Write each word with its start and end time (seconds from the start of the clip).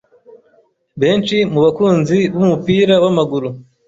Benshi 1.01 1.37
mu 1.51 1.59
bakunzi 1.65 2.17
b'umupira 2.33 2.95
w'amaguru 3.03 3.49